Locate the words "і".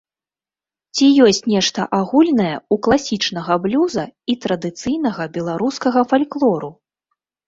4.35-4.37